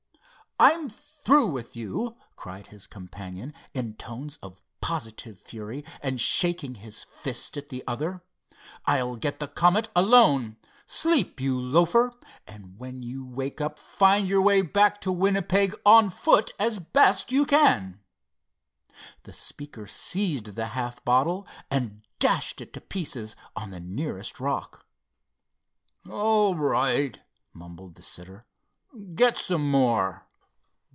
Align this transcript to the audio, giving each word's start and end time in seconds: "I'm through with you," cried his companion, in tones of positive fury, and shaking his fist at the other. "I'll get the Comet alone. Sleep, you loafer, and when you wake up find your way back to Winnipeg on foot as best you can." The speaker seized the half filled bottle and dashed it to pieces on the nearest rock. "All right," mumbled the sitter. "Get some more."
"I'm 0.63 0.91
through 0.91 1.47
with 1.47 1.75
you," 1.75 2.15
cried 2.35 2.67
his 2.67 2.85
companion, 2.85 3.51
in 3.73 3.95
tones 3.95 4.37
of 4.43 4.61
positive 4.79 5.39
fury, 5.39 5.83
and 6.01 6.21
shaking 6.21 6.75
his 6.75 7.03
fist 7.03 7.57
at 7.57 7.69
the 7.69 7.83
other. 7.87 8.21
"I'll 8.85 9.15
get 9.15 9.39
the 9.39 9.47
Comet 9.47 9.89
alone. 9.95 10.57
Sleep, 10.85 11.41
you 11.41 11.59
loafer, 11.59 12.11
and 12.45 12.77
when 12.77 13.01
you 13.01 13.25
wake 13.25 13.59
up 13.59 13.79
find 13.79 14.27
your 14.29 14.43
way 14.43 14.61
back 14.61 15.01
to 15.01 15.11
Winnipeg 15.11 15.73
on 15.83 16.11
foot 16.11 16.51
as 16.59 16.77
best 16.77 17.31
you 17.31 17.43
can." 17.47 17.99
The 19.23 19.33
speaker 19.33 19.87
seized 19.87 20.53
the 20.55 20.67
half 20.67 20.97
filled 20.97 21.05
bottle 21.05 21.47
and 21.71 22.03
dashed 22.19 22.61
it 22.61 22.71
to 22.73 22.81
pieces 22.81 23.35
on 23.55 23.71
the 23.71 23.79
nearest 23.79 24.39
rock. 24.39 24.85
"All 26.07 26.53
right," 26.53 27.19
mumbled 27.51 27.95
the 27.95 28.03
sitter. 28.03 28.45
"Get 29.15 29.39
some 29.39 29.67
more." 29.71 30.27